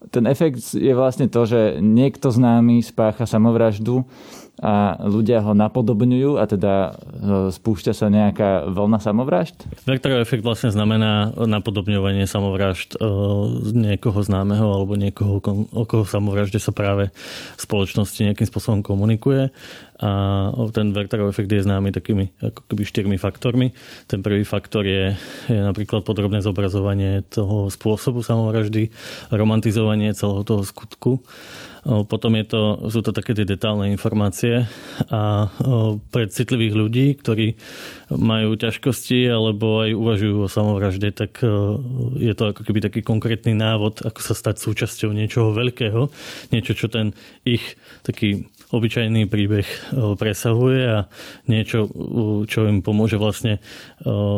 ten 0.09 0.25
efekt 0.25 0.73
je 0.73 0.93
vlastne 0.97 1.29
to, 1.29 1.45
že 1.45 1.77
niekto 1.77 2.33
z 2.33 2.41
námi 2.41 2.81
spácha 2.81 3.29
samovraždu 3.29 4.01
a 4.61 4.93
ľudia 5.01 5.41
ho 5.41 5.57
napodobňujú 5.57 6.37
a 6.37 6.45
teda 6.45 6.73
e, 6.85 6.91
spúšťa 7.49 7.93
sa 7.97 8.13
nejaká 8.13 8.69
vlna 8.69 9.01
samovražd? 9.01 9.65
Vektorový 9.89 10.21
efekt 10.21 10.45
vlastne 10.45 10.69
znamená 10.69 11.33
napodobňovanie 11.33 12.29
samovražd 12.29 12.93
e, 12.93 12.97
niekoho 13.73 14.21
známeho 14.21 14.69
alebo 14.69 14.93
niekoho, 14.93 15.41
o 15.73 15.83
koho 15.89 16.05
samovražde 16.05 16.61
sa 16.61 16.69
práve 16.69 17.09
v 17.57 17.61
spoločnosti 17.61 18.21
nejakým 18.21 18.45
spôsobom 18.45 18.85
komunikuje. 18.85 19.49
A 20.01 20.49
ten 20.73 20.93
vektorový 20.93 21.29
efekt 21.29 21.49
je 21.49 21.65
známy 21.65 21.93
takými 21.93 22.33
ako 22.41 22.61
keby 22.69 22.81
štyrmi 22.85 23.17
faktormi. 23.21 23.73
Ten 24.09 24.25
prvý 24.25 24.41
faktor 24.45 24.85
je, 24.85 25.13
je 25.45 25.61
napríklad 25.61 26.01
podrobné 26.01 26.41
zobrazovanie 26.41 27.21
toho 27.29 27.69
spôsobu 27.69 28.25
samovraždy, 28.25 28.89
romantizovanie 29.29 30.13
celého 30.17 30.41
toho 30.41 30.61
skutku 30.65 31.21
potom 31.81 32.37
je 32.37 32.45
to, 32.45 32.61
sú 32.93 33.01
to 33.01 33.09
také 33.09 33.33
tie 33.33 33.45
detálne 33.45 33.89
informácie. 33.89 34.69
A 35.09 35.49
pre 36.13 36.29
citlivých 36.29 36.75
ľudí, 36.77 37.07
ktorí 37.17 37.57
majú 38.13 38.53
ťažkosti 38.53 39.25
alebo 39.25 39.81
aj 39.81 39.91
uvažujú 39.97 40.35
o 40.45 40.51
samovražde, 40.51 41.09
tak 41.09 41.41
je 42.21 42.33
to 42.37 42.43
ako 42.53 42.61
keby 42.61 42.79
taký 42.85 43.01
konkrétny 43.01 43.57
návod, 43.57 44.05
ako 44.05 44.19
sa 44.21 44.37
stať 44.37 44.61
súčasťou 44.61 45.09
niečoho 45.09 45.57
veľkého, 45.57 46.13
niečo, 46.53 46.77
čo 46.77 46.85
ten 46.85 47.17
ich 47.41 47.77
taký 48.05 48.45
obyčajný 48.71 49.27
príbeh 49.27 49.67
presahuje 50.15 50.81
a 50.87 50.99
niečo, 51.45 51.91
čo 52.47 52.59
im 52.65 52.79
pomôže 52.79 53.19
vlastne 53.19 53.59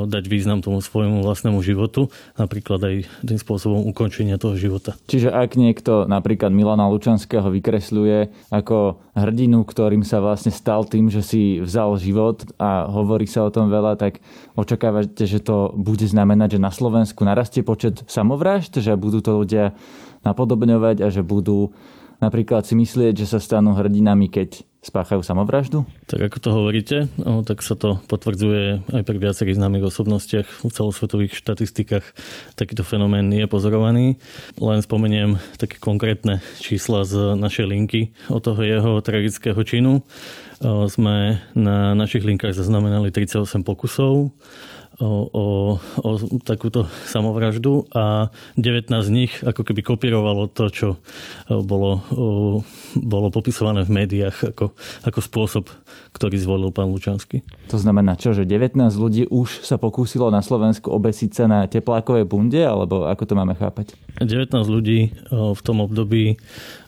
dať 0.09 0.23
význam 0.27 0.59
tomu 0.59 0.81
svojmu 0.81 1.21
vlastnému 1.21 1.61
životu, 1.61 2.09
napríklad 2.35 2.81
aj 2.81 2.95
tým 3.23 3.39
spôsobom 3.39 3.85
ukončenia 3.87 4.41
toho 4.41 4.57
života. 4.57 4.97
Čiže 5.07 5.29
ak 5.29 5.55
niekto 5.55 6.09
napríklad 6.09 6.49
Milana 6.49 6.89
Lučanského 6.89 7.47
vykresľuje 7.47 8.49
ako 8.49 8.99
hrdinu, 9.13 9.61
ktorým 9.61 10.01
sa 10.01 10.17
vlastne 10.19 10.49
stal 10.49 10.89
tým, 10.89 11.13
že 11.13 11.21
si 11.21 11.61
vzal 11.61 12.01
život 12.01 12.41
a 12.57 12.89
hovorí 12.89 13.29
sa 13.29 13.45
o 13.45 13.53
tom 13.53 13.69
veľa, 13.69 14.01
tak 14.01 14.19
očakávate, 14.57 15.29
že 15.29 15.39
to 15.39 15.69
bude 15.77 16.01
znamenať, 16.01 16.57
že 16.57 16.65
na 16.65 16.73
Slovensku 16.73 17.21
narastie 17.21 17.61
počet 17.61 18.01
samovrážd, 18.09 18.81
že 18.81 18.97
budú 18.97 19.21
to 19.21 19.45
ľudia 19.45 19.77
napodobňovať 20.25 21.05
a 21.05 21.07
že 21.13 21.21
budú 21.21 21.75
napríklad 22.23 22.63
si 22.63 22.79
myslieť, 22.79 23.19
že 23.19 23.27
sa 23.27 23.43
stanú 23.43 23.75
hrdinami, 23.75 24.31
keď 24.31 24.63
spáchajú 24.83 25.23
samovraždu? 25.23 25.87
Tak 26.11 26.27
ako 26.27 26.37
to 26.43 26.49
hovoríte, 26.51 26.97
no, 27.15 27.39
tak 27.47 27.63
sa 27.63 27.75
to 27.75 28.03
potvrdzuje 28.11 28.83
aj 28.91 29.03
pri 29.07 29.17
viacerých 29.19 29.55
známych 29.55 29.87
osobnostiach 29.87 30.43
v 30.43 30.71
celosvetových 30.71 31.39
štatistikách. 31.39 32.03
Takýto 32.59 32.83
fenomén 32.83 33.31
je 33.31 33.47
pozorovaný. 33.47 34.19
Len 34.59 34.79
spomeniem 34.83 35.39
také 35.55 35.79
konkrétne 35.79 36.43
čísla 36.59 37.07
z 37.07 37.35
našej 37.39 37.63
linky 37.63 38.11
od 38.27 38.43
toho 38.43 38.59
jeho 38.59 38.99
tragického 38.99 39.59
činu. 39.63 40.03
Sme 40.91 41.43
na 41.55 41.95
našich 41.95 42.23
linkách 42.27 42.55
zaznamenali 42.55 43.11
38 43.11 43.63
pokusov 43.63 44.35
o, 45.01 45.09
o, 45.29 45.45
o 46.05 46.09
takúto 46.45 46.85
samovraždu 47.09 47.89
a 47.95 48.29
19 48.59 48.89
z 48.89 49.09
nich 49.09 49.33
ako 49.41 49.65
keby 49.65 49.81
kopírovalo 49.81 50.45
to, 50.51 50.69
čo 50.69 50.87
bolo, 51.49 52.05
bolo 52.97 53.27
popisované 53.33 53.81
v 53.87 54.03
médiách 54.03 54.53
ako, 54.53 54.75
ako 55.05 55.19
spôsob, 55.21 55.65
ktorý 56.13 56.37
zvolil 56.37 56.69
pán 56.69 56.93
Lučanský. 56.93 57.41
To 57.73 57.81
znamená 57.81 58.13
čo, 58.19 58.37
že 58.37 58.45
19 58.45 58.77
ľudí 58.93 59.25
už 59.29 59.65
sa 59.65 59.81
pokúsilo 59.81 60.29
na 60.29 60.45
Slovensku 60.45 60.93
obesiť 60.93 61.31
sa 61.33 61.45
na 61.49 61.65
teplákovej 61.65 62.29
bunde, 62.29 62.61
alebo 62.61 63.09
ako 63.09 63.23
to 63.25 63.33
máme 63.33 63.57
chápať? 63.57 63.97
19 64.21 64.53
ľudí 64.69 65.09
v 65.33 65.61
tom 65.65 65.81
období 65.81 66.37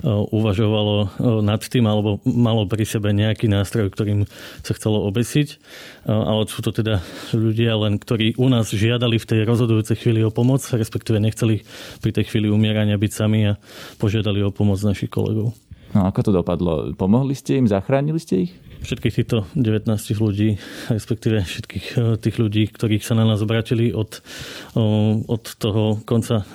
uvažovalo 0.05 1.09
nad 1.41 1.57
tým, 1.65 1.89
alebo 1.89 2.21
malo 2.21 2.69
pri 2.69 2.85
sebe 2.85 3.09
nejaký 3.17 3.49
nástroj, 3.49 3.89
ktorým 3.89 4.29
sa 4.61 4.77
chcelo 4.77 5.01
obesiť, 5.09 5.57
ale 6.05 6.45
sú 6.45 6.61
to 6.61 6.69
teda 6.69 7.01
ľudia 7.33 7.73
len 7.81 7.94
ktorí 7.97 8.37
u 8.37 8.47
nás 8.51 8.71
žiadali 8.71 9.17
v 9.17 9.25
tej 9.25 9.39
rozhodujúcej 9.43 9.97
chvíli 9.99 10.21
o 10.21 10.33
pomoc, 10.33 10.61
respektíve 10.61 11.19
nechceli 11.19 11.65
pri 11.99 12.11
tej 12.11 12.31
chvíli 12.31 12.47
umierania 12.51 12.99
byť 12.99 13.11
sami 13.11 13.49
a 13.49 13.57
požiadali 13.97 14.43
o 14.45 14.53
pomoc 14.53 14.79
našich 14.83 15.09
kolegov. 15.11 15.53
No 15.95 16.11
ako 16.11 16.27
to 16.27 16.31
dopadlo? 16.35 16.91
Pomohli 16.99 17.31
ste 17.31 17.55
im? 17.55 17.71
Zachránili 17.71 18.19
ste 18.19 18.49
ich? 18.49 18.51
Všetkých 18.83 19.15
týchto 19.15 19.47
19 19.55 19.95
ľudí, 20.19 20.59
respektíve 20.91 21.39
všetkých 21.39 21.85
eh, 21.95 22.19
tých 22.19 22.35
ľudí, 22.35 22.67
ktorých 22.67 23.01
sa 23.01 23.15
na 23.15 23.23
nás 23.23 23.39
obratili 23.39 23.95
od, 23.95 24.19
eh, 24.19 25.15
od 25.23 25.43
toho 25.55 26.03
konca 26.03 26.43
eh, 26.43 26.47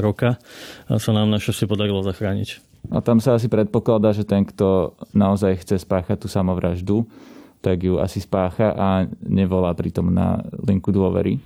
roka, 0.00 0.40
sa 0.88 1.10
nám 1.12 1.28
našťastie 1.28 1.68
podarilo 1.68 2.00
zachrániť. 2.00 2.64
A 2.88 3.04
tam 3.04 3.18
sa 3.18 3.36
asi 3.36 3.52
predpokladá, 3.52 4.14
že 4.14 4.24
ten, 4.24 4.46
kto 4.46 4.96
naozaj 5.10 5.60
chce 5.60 5.82
spáchať 5.82 6.22
tú 6.22 6.28
samovraždu, 6.30 7.04
tak 7.66 7.82
ju 7.82 7.98
asi 7.98 8.22
spácha 8.22 8.70
a 8.70 9.10
nevolá 9.26 9.74
pritom 9.74 10.14
na 10.14 10.46
linku 10.62 10.94
dôvery. 10.94 11.42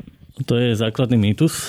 To 0.49 0.57
je 0.57 0.73
základný 0.73 1.21
mýtus. 1.21 1.69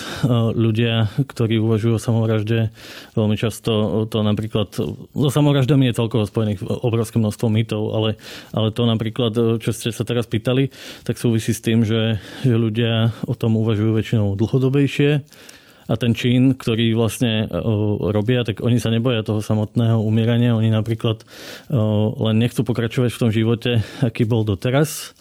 Ľudia, 0.56 1.12
ktorí 1.28 1.60
uvažujú 1.60 2.00
o 2.00 2.04
samovražde, 2.04 2.72
veľmi 3.20 3.36
často 3.36 4.04
to 4.08 4.24
napríklad... 4.24 4.72
So 4.72 5.28
samovraždami 5.28 5.92
je 5.92 5.98
celkovo 6.00 6.24
spojených 6.24 6.64
obrovské 6.64 7.20
množstvo 7.20 7.52
mýtov, 7.52 7.92
ale, 7.92 8.10
ale 8.56 8.72
to 8.72 8.88
napríklad, 8.88 9.60
čo 9.60 9.72
ste 9.76 9.92
sa 9.92 10.08
teraz 10.08 10.24
pýtali, 10.24 10.72
tak 11.04 11.20
súvisí 11.20 11.52
s 11.52 11.60
tým, 11.60 11.84
že, 11.84 12.24
že 12.48 12.56
ľudia 12.56 13.12
o 13.28 13.36
tom 13.36 13.60
uvažujú 13.60 13.92
väčšinou 13.92 14.40
dlhodobejšie 14.40 15.24
a 15.92 16.00
ten 16.00 16.16
čin, 16.16 16.56
ktorý 16.56 16.96
vlastne 16.96 17.52
robia, 18.00 18.48
tak 18.48 18.64
oni 18.64 18.80
sa 18.80 18.88
neboja 18.88 19.28
toho 19.28 19.44
samotného 19.44 20.00
umierania. 20.00 20.56
Oni 20.56 20.72
napríklad 20.72 21.28
len 22.16 22.36
nechcú 22.40 22.64
pokračovať 22.64 23.12
v 23.12 23.20
tom 23.20 23.28
živote, 23.28 23.84
aký 24.00 24.24
bol 24.24 24.48
doteraz. 24.48 25.12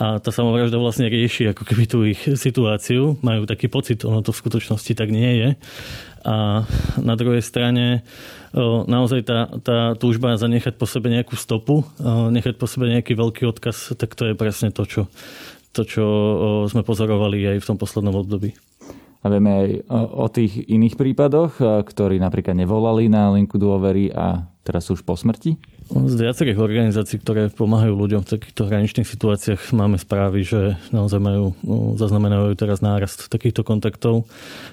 A 0.00 0.16
tá 0.24 0.32
samovražda 0.32 0.80
vlastne 0.80 1.12
rieši 1.12 1.52
ako 1.52 1.68
keby 1.68 1.84
tú 1.84 2.08
ich 2.08 2.24
situáciu. 2.24 3.20
Majú 3.20 3.44
taký 3.44 3.68
pocit, 3.68 4.00
ono 4.08 4.24
to 4.24 4.32
v 4.32 4.40
skutočnosti 4.40 4.92
tak 4.96 5.12
nie 5.12 5.44
je. 5.44 5.48
A 6.24 6.64
na 6.96 7.14
druhej 7.20 7.44
strane 7.44 8.00
naozaj 8.88 9.28
tá, 9.28 9.52
tá 9.60 9.92
túžba 9.92 10.40
zanechať 10.40 10.80
po 10.80 10.88
sebe 10.88 11.12
nejakú 11.12 11.36
stopu, 11.36 11.84
nechať 12.32 12.56
po 12.56 12.64
sebe 12.64 12.88
nejaký 12.88 13.12
veľký 13.12 13.44
odkaz, 13.44 13.92
tak 14.00 14.16
to 14.16 14.32
je 14.32 14.34
presne 14.38 14.72
to, 14.72 14.88
čo, 14.88 15.12
to, 15.76 15.84
čo 15.84 16.04
sme 16.72 16.80
pozorovali 16.80 17.44
aj 17.44 17.60
v 17.60 17.68
tom 17.68 17.76
poslednom 17.76 18.24
období. 18.24 18.56
A 19.24 19.32
vieme 19.32 19.50
aj 19.50 19.68
o, 19.88 20.00
o 20.24 20.26
tých 20.28 20.68
iných 20.68 21.00
prípadoch, 21.00 21.56
ktorí 21.58 22.20
napríklad 22.20 22.52
nevolali 22.52 23.08
na 23.08 23.32
linku 23.32 23.56
dôvery 23.56 24.12
a 24.12 24.44
teraz 24.60 24.86
sú 24.86 25.00
už 25.00 25.02
po 25.02 25.16
smrti? 25.16 25.56
Z 25.84 26.16
viacerých 26.16 26.56
organizácií, 26.56 27.20
ktoré 27.20 27.52
pomáhajú 27.52 27.92
ľuďom 27.92 28.24
v 28.24 28.30
takýchto 28.32 28.72
hraničných 28.72 29.04
situáciách, 29.04 29.76
máme 29.76 30.00
správy, 30.00 30.40
že 30.40 30.80
naozaj 30.88 31.20
majú, 31.20 31.52
zaznamenajú 32.00 32.56
teraz 32.56 32.80
nárast 32.80 33.28
takýchto 33.28 33.68
kontaktov. 33.68 34.24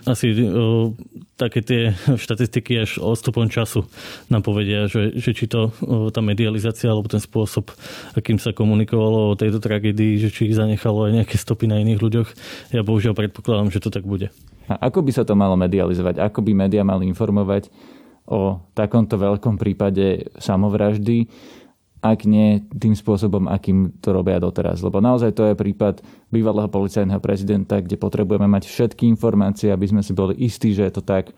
Asi 0.07 0.31
o, 0.31 0.95
také 1.35 1.59
tie 1.59 1.81
štatistiky 2.15 2.79
až 2.79 3.03
odstupom 3.03 3.51
času 3.51 3.83
nám 4.31 4.47
povedia, 4.47 4.87
že, 4.87 5.11
že 5.19 5.35
či 5.35 5.51
to 5.51 5.75
o, 5.83 6.07
tá 6.15 6.23
medializácia 6.23 6.87
alebo 6.87 7.11
ten 7.11 7.19
spôsob, 7.19 7.75
akým 8.15 8.39
sa 8.39 8.55
komunikovalo 8.55 9.35
o 9.35 9.39
tejto 9.39 9.59
tragédii, 9.59 10.15
že 10.15 10.31
či 10.31 10.47
ich 10.47 10.55
zanechalo 10.55 11.11
aj 11.11 11.21
nejaké 11.21 11.35
stopy 11.35 11.67
na 11.67 11.83
iných 11.83 11.99
ľuďoch. 11.99 12.29
Ja 12.71 12.87
bohužiaľ 12.87 13.19
predpokladám, 13.19 13.67
že 13.67 13.83
to 13.83 13.91
tak 13.91 14.07
bude. 14.07 14.31
A 14.71 14.87
ako 14.87 15.03
by 15.03 15.11
sa 15.11 15.27
to 15.27 15.35
malo 15.35 15.59
medializovať? 15.59 16.23
Ako 16.23 16.39
by 16.39 16.55
médiá 16.55 16.87
mali 16.87 17.03
informovať 17.11 17.67
o 18.29 18.61
takomto 18.73 19.17
veľkom 19.17 19.57
prípade 19.57 20.29
samovraždy, 20.37 21.27
ak 22.01 22.25
nie 22.25 22.65
tým 22.73 22.97
spôsobom, 22.97 23.45
akým 23.45 23.93
to 24.01 24.09
robia 24.09 24.41
doteraz. 24.41 24.81
Lebo 24.81 24.97
naozaj 24.97 25.37
to 25.37 25.45
je 25.45 25.53
prípad 25.53 26.01
bývalého 26.33 26.65
policajného 26.65 27.21
prezidenta, 27.21 27.77
kde 27.77 27.93
potrebujeme 28.01 28.49
mať 28.49 28.65
všetky 28.65 29.05
informácie, 29.05 29.69
aby 29.69 29.85
sme 29.85 30.01
si 30.01 30.17
boli 30.17 30.33
istí, 30.41 30.73
že 30.73 30.89
je 30.89 30.93
to 30.97 31.03
tak, 31.05 31.29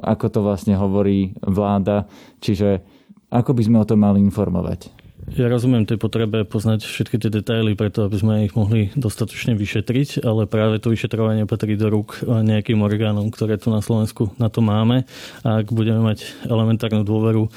ako 0.00 0.26
to 0.30 0.40
vlastne 0.46 0.78
hovorí 0.78 1.34
vláda. 1.42 2.06
Čiže 2.38 2.86
ako 3.34 3.50
by 3.50 3.62
sme 3.66 3.82
o 3.82 3.88
tom 3.88 4.06
mali 4.06 4.22
informovať? 4.22 5.03
Ja 5.32 5.48
rozumiem 5.48 5.88
tej 5.88 5.96
potrebe 5.96 6.44
poznať 6.44 6.84
všetky 6.84 7.16
tie 7.16 7.32
detaily, 7.32 7.72
preto 7.72 8.04
aby 8.04 8.16
sme 8.20 8.34
ich 8.44 8.52
mohli 8.52 8.92
dostatočne 8.92 9.56
vyšetriť, 9.56 10.20
ale 10.20 10.44
práve 10.44 10.76
to 10.84 10.92
vyšetrovanie 10.92 11.48
patrí 11.48 11.80
do 11.80 11.88
rúk 11.88 12.20
nejakým 12.20 12.84
orgánom, 12.84 13.32
ktoré 13.32 13.56
tu 13.56 13.72
na 13.72 13.80
Slovensku 13.80 14.36
na 14.36 14.52
to 14.52 14.60
máme. 14.60 15.08
A 15.40 15.64
ak 15.64 15.72
budeme 15.72 16.04
mať 16.04 16.28
elementárnu 16.44 17.08
dôveru 17.08 17.48
e, 17.48 17.50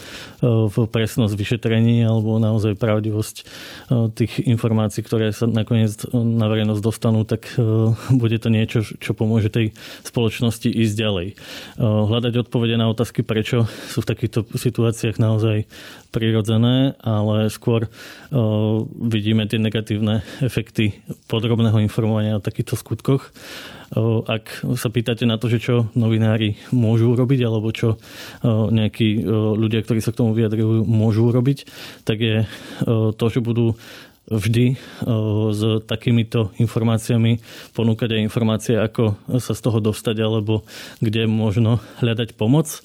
v 0.71 0.75
presnosť 0.87 1.35
vyšetrení 1.35 2.07
alebo 2.07 2.39
naozaj 2.39 2.79
pravdivosť 2.79 3.35
e, 3.35 3.43
tých 4.15 4.47
informácií, 4.47 5.03
ktoré 5.03 5.35
sa 5.35 5.43
nakoniec 5.43 5.91
na 6.15 6.47
verejnosť 6.47 6.79
dostanú, 6.79 7.27
tak 7.27 7.51
bude 8.21 8.37
to 8.39 8.47
niečo, 8.47 8.87
čo 8.87 9.11
pomôže 9.11 9.51
tej 9.51 9.75
spoločnosti 10.07 10.71
ísť 10.71 10.95
ďalej. 10.95 11.27
Hľadať 11.83 12.33
odpovede 12.47 12.79
na 12.79 12.87
otázky, 12.87 13.27
prečo 13.27 13.67
sú 13.91 13.99
v 13.99 14.09
takýchto 14.15 14.47
situáciách 14.55 15.19
naozaj 15.19 15.67
prirodzené, 16.17 16.97
ale 17.05 17.53
skôr 17.53 17.85
vidíme 18.97 19.45
tie 19.45 19.61
negatívne 19.61 20.25
efekty 20.41 20.97
podrobného 21.29 21.77
informovania 21.77 22.41
o 22.41 22.43
takýchto 22.43 22.73
skutkoch. 22.73 23.29
Ak 24.27 24.67
sa 24.75 24.89
pýtate 24.91 25.23
na 25.23 25.37
to, 25.39 25.47
že 25.47 25.63
čo 25.63 25.75
novinári 25.95 26.59
môžu 26.73 27.13
urobiť, 27.13 27.39
alebo 27.45 27.69
čo 27.69 28.01
nejakí 28.43 29.23
ľudia, 29.29 29.85
ktorí 29.85 30.01
sa 30.01 30.11
k 30.11 30.19
tomu 30.25 30.33
vyjadrujú, 30.33 30.83
môžu 30.83 31.29
urobiť, 31.29 31.69
tak 32.03 32.17
je 32.19 32.43
to, 33.15 33.25
že 33.29 33.39
budú 33.39 33.77
vždy 34.27 34.75
s 35.55 35.61
takýmito 35.87 36.51
informáciami 36.59 37.39
ponúkať 37.71 38.19
aj 38.19 38.25
informácie, 38.27 38.75
ako 38.75 39.15
sa 39.39 39.55
z 39.55 39.61
toho 39.63 39.79
dostať 39.79 40.19
alebo 40.19 40.67
kde 40.99 41.31
možno 41.31 41.79
hľadať 42.03 42.35
pomoc. 42.35 42.83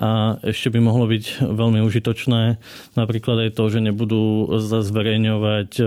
A 0.00 0.40
ešte 0.40 0.72
by 0.72 0.80
mohlo 0.80 1.04
byť 1.04 1.44
veľmi 1.44 1.84
užitočné 1.84 2.56
napríklad 2.96 3.46
aj 3.46 3.50
to, 3.60 3.64
že 3.68 3.84
nebudú 3.84 4.48
zverejňovať 4.58 5.84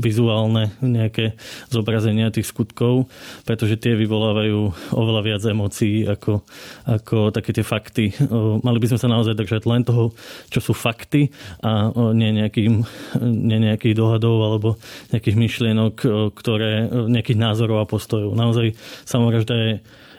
vizuálne 0.00 0.72
nejaké 0.80 1.36
zobrazenia 1.68 2.32
tých 2.32 2.48
skutkov, 2.48 3.12
pretože 3.44 3.76
tie 3.76 3.92
vyvolávajú 3.92 4.72
oveľa 4.96 5.22
viac 5.22 5.42
emócií 5.44 6.08
ako, 6.08 6.48
ako 6.88 7.28
také 7.28 7.52
tie 7.52 7.62
fakty. 7.62 8.16
Mali 8.64 8.78
by 8.80 8.88
sme 8.88 8.98
sa 8.98 9.12
naozaj 9.12 9.36
držať 9.36 9.62
len 9.68 9.84
toho, 9.84 10.16
čo 10.48 10.64
sú 10.64 10.72
fakty 10.72 11.28
a 11.60 11.92
nie 12.16 12.32
nejakým, 12.40 12.82
nie 13.20 13.58
nejakých 13.68 13.99
dohadov 14.00 14.40
alebo 14.40 14.68
nejakých 15.12 15.36
myšlienok, 15.36 15.94
ktoré, 16.32 16.88
nejakých 16.88 17.36
názorov 17.36 17.84
a 17.84 17.86
postojov. 17.86 18.32
Naozaj 18.32 18.72
samovražda 19.04 19.54
je 19.54 19.72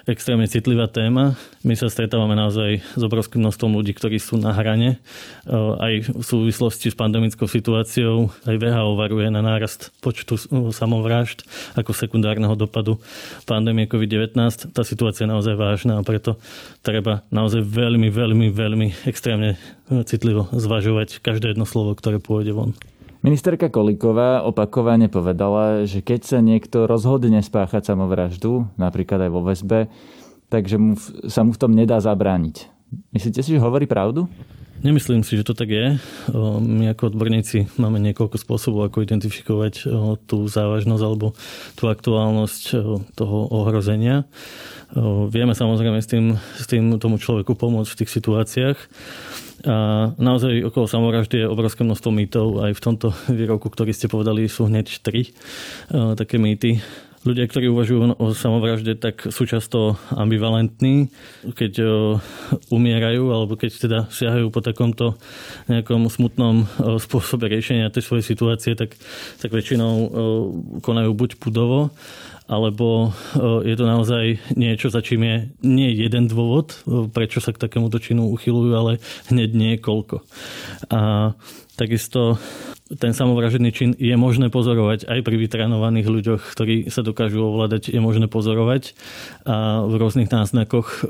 extrémne 0.09 0.49
citlivá 0.49 0.89
téma. 0.89 1.37
My 1.61 1.77
sa 1.77 1.85
stretávame 1.85 2.33
naozaj 2.33 2.81
s 2.81 3.01
obrovským 3.05 3.45
množstvom 3.45 3.69
ľudí, 3.69 3.93
ktorí 3.93 4.17
sú 4.17 4.33
na 4.41 4.49
hrane. 4.49 4.97
Aj 5.77 5.93
v 6.01 6.25
súvislosti 6.25 6.89
s 6.89 6.97
pandemickou 6.97 7.45
situáciou 7.45 8.33
aj 8.49 8.55
VHO 8.57 8.97
varuje 8.97 9.29
na 9.29 9.45
nárast 9.45 9.93
počtu 10.01 10.41
samovrážd 10.73 11.45
ako 11.77 11.93
sekundárneho 11.93 12.57
dopadu 12.57 12.97
pandémie 13.45 13.85
COVID-19. 13.85 14.73
Tá 14.73 14.81
situácia 14.81 15.29
je 15.29 15.33
naozaj 15.37 15.53
vážna 15.53 16.01
a 16.01 16.05
preto 16.05 16.41
treba 16.81 17.21
naozaj 17.29 17.61
veľmi, 17.61 18.09
veľmi, 18.09 18.47
veľmi 18.49 18.87
extrémne 19.05 19.61
citlivo 20.09 20.49
zvažovať 20.49 21.21
každé 21.21 21.53
jedno 21.53 21.69
slovo, 21.69 21.93
ktoré 21.93 22.17
pôjde 22.17 22.57
von. 22.57 22.73
Ministerka 23.21 23.69
Kolíková 23.69 24.41
opakovane 24.41 25.05
povedala, 25.05 25.85
že 25.85 26.01
keď 26.01 26.21
sa 26.25 26.39
niekto 26.41 26.89
rozhodne 26.89 27.37
spáchať 27.45 27.93
samovraždu, 27.93 28.65
napríklad 28.81 29.29
aj 29.29 29.31
vo 29.31 29.45
väzbe, 29.45 29.79
takže 30.49 30.81
mu, 30.81 30.97
sa 31.29 31.45
mu 31.45 31.53
v 31.53 31.61
tom 31.61 31.69
nedá 31.77 32.01
zabrániť. 32.01 32.65
Myslíte 33.13 33.45
si, 33.45 33.53
že 33.53 33.61
hovorí 33.61 33.85
pravdu? 33.85 34.25
Nemyslím 34.81 35.21
si, 35.21 35.37
že 35.37 35.45
to 35.45 35.53
tak 35.53 35.69
je. 35.69 36.01
My 36.65 36.97
ako 36.97 37.13
odborníci 37.13 37.69
máme 37.77 38.01
niekoľko 38.01 38.41
spôsobov, 38.41 38.89
ako 38.89 39.05
identifikovať 39.05 39.85
tú 40.25 40.49
závažnosť 40.49 41.03
alebo 41.05 41.37
tú 41.77 41.85
aktuálnosť 41.85 42.61
toho 43.13 43.37
ohrozenia. 43.53 44.25
Vieme 45.29 45.53
samozrejme 45.53 46.01
s 46.01 46.09
tým, 46.09 46.33
s 46.57 46.65
tým 46.65 46.97
tomu 46.97 47.21
človeku 47.21 47.53
pomôcť 47.53 47.93
v 47.93 47.99
tých 48.01 48.09
situáciách. 48.09 48.77
A 49.61 50.09
naozaj 50.17 50.65
okolo 50.65 50.89
samovraždy 50.89 51.45
je 51.45 51.51
obrovské 51.51 51.85
množstvo 51.85 52.09
mýtov. 52.09 52.45
Aj 52.65 52.71
v 52.73 52.81
tomto 52.81 53.13
výroku, 53.39 53.69
ktorý 53.69 53.93
ste 53.93 54.09
povedali, 54.09 54.49
sú 54.49 54.65
hneď 54.65 54.87
tri 55.05 55.29
také 55.91 56.41
mýty. 56.41 56.81
Ľudia, 57.21 57.45
ktorí 57.45 57.69
uvažujú 57.69 58.17
o 58.17 58.33
samovražde, 58.33 58.97
tak 58.97 59.29
sú 59.29 59.45
často 59.45 59.93
ambivalentní, 60.09 61.13
keď 61.53 61.85
umierajú 62.73 63.29
alebo 63.29 63.53
keď 63.53 63.71
teda 63.77 63.99
siahajú 64.09 64.49
po 64.49 64.65
takomto 64.65 65.21
nejakom 65.69 66.09
smutnom 66.09 66.65
spôsobe 66.97 67.45
riešenia 67.45 67.93
tej 67.93 68.09
svojej 68.09 68.25
situácie, 68.25 68.73
tak, 68.73 68.97
tak 69.37 69.53
väčšinou 69.53 69.93
konajú 70.81 71.13
buď 71.13 71.37
pudovo, 71.37 71.93
alebo 72.51 73.15
je 73.63 73.75
to 73.79 73.85
naozaj 73.87 74.43
niečo, 74.59 74.91
za 74.91 74.99
čím 74.99 75.23
je 75.23 75.35
nie 75.63 75.95
jeden 75.95 76.27
dôvod, 76.27 76.83
prečo 77.15 77.39
sa 77.39 77.55
k 77.55 77.63
takémuto 77.63 77.95
činu 78.03 78.27
uchylujú, 78.35 78.75
ale 78.75 78.99
hneď 79.31 79.55
niekoľko. 79.55 80.19
A 80.91 81.31
takisto 81.79 82.35
ten 82.91 83.15
samovražený 83.15 83.69
čin 83.71 83.91
je 83.95 84.11
možné 84.19 84.51
pozorovať 84.51 85.07
aj 85.07 85.19
pri 85.23 85.35
vytrenovaných 85.39 86.07
ľuďoch, 86.11 86.41
ktorí 86.51 86.91
sa 86.91 87.07
dokážu 87.07 87.39
ovládať, 87.39 87.87
je 87.87 88.03
možné 88.03 88.27
pozorovať 88.27 88.99
a 89.47 89.87
v 89.87 89.93
rôznych 89.95 90.27
náznakoch 90.27 91.07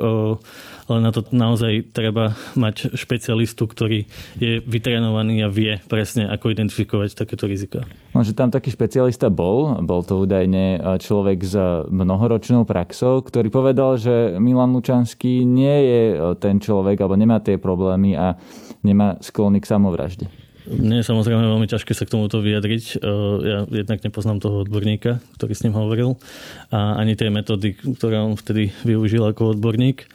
ale 0.91 1.07
na 1.07 1.11
to 1.15 1.23
naozaj 1.31 1.95
treba 1.95 2.35
mať 2.59 2.99
špecialistu, 2.99 3.63
ktorý 3.63 4.03
je 4.35 4.59
vytrenovaný 4.59 5.47
a 5.47 5.47
vie 5.47 5.79
presne, 5.87 6.27
ako 6.27 6.51
identifikovať 6.51 7.15
takéto 7.15 7.47
rizika. 7.47 7.87
No, 8.11 8.27
že 8.27 8.35
tam 8.35 8.51
taký 8.51 8.75
špecialista 8.75 9.31
bol, 9.31 9.79
bol 9.87 10.03
to 10.03 10.19
údajne 10.19 10.99
človek 10.99 11.30
s 11.39 11.55
mnohoročnou 11.87 12.67
praxou, 12.67 13.23
ktorý 13.23 13.47
povedal, 13.47 13.95
že 13.95 14.35
Milan 14.35 14.75
Lučanský 14.75 15.47
nie 15.47 15.77
je 15.87 16.01
ten 16.43 16.59
človek, 16.59 16.99
alebo 16.99 17.15
nemá 17.15 17.39
tie 17.39 17.55
problémy 17.55 18.19
a 18.19 18.35
nemá 18.83 19.15
sklony 19.23 19.63
k 19.63 19.71
samovražde. 19.71 20.27
Mne 20.69 21.01
je 21.01 21.09
samozrejme 21.09 21.41
veľmi 21.41 21.65
ťažké 21.65 21.97
sa 21.97 22.05
k 22.05 22.13
tomuto 22.13 22.37
vyjadriť. 22.37 23.01
E, 23.01 23.09
ja 23.41 23.59
jednak 23.65 24.05
nepoznám 24.05 24.37
toho 24.37 24.61
odborníka, 24.61 25.17
ktorý 25.37 25.53
s 25.57 25.63
ním 25.65 25.73
hovoril 25.73 26.21
a 26.69 27.01
ani 27.01 27.17
tie 27.17 27.33
metódy, 27.33 27.73
ktoré 27.97 28.21
on 28.21 28.37
vtedy 28.37 28.69
využil 28.85 29.25
ako 29.25 29.57
odborník. 29.57 30.05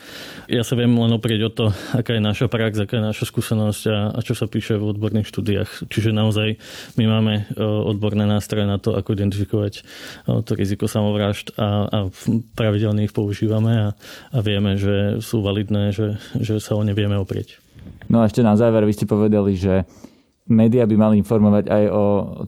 Ja 0.47 0.63
sa 0.63 0.79
viem 0.79 0.95
len 0.95 1.11
oprieť 1.11 1.41
o 1.47 1.51
to, 1.51 1.65
aká 1.91 2.15
je 2.15 2.23
naša 2.23 2.47
prax, 2.47 2.79
aká 2.79 3.03
je 3.03 3.05
naša 3.11 3.25
skúsenosť 3.27 3.83
a, 3.91 3.99
a 4.15 4.19
čo 4.23 4.39
sa 4.39 4.47
píše 4.47 4.79
v 4.79 4.95
odborných 4.95 5.27
štúdiách. 5.27 5.91
Čiže 5.91 6.15
naozaj 6.15 6.63
my 6.95 7.05
máme 7.11 7.35
e, 7.43 7.63
odborné 7.67 8.31
nástroje 8.31 8.71
na 8.71 8.79
to, 8.79 8.95
ako 8.95 9.19
identifikovať 9.19 9.83
e, 9.83 10.43
to 10.47 10.53
riziko 10.55 10.87
samovrážd 10.87 11.59
a, 11.59 11.91
a 11.91 11.99
pravidelne 12.55 13.03
ich 13.03 13.15
používame 13.15 13.91
a, 13.91 13.99
a 14.31 14.39
vieme, 14.47 14.79
že 14.79 15.19
sú 15.19 15.43
validné, 15.43 15.91
že, 15.91 16.23
že 16.39 16.63
sa 16.63 16.79
o 16.79 16.87
ne 16.87 16.95
vieme 16.95 17.19
oprieť. 17.19 17.59
No 18.07 18.23
a 18.23 18.31
ešte 18.31 18.47
na 18.47 18.55
záver, 18.55 18.87
vy 18.87 18.95
ste 18.95 19.11
povedali, 19.11 19.59
že 19.59 19.83
médiá 20.47 20.87
by 20.87 20.97
mali 20.99 21.15
informovať 21.19 21.71
aj 21.71 21.85
o 21.91 22.05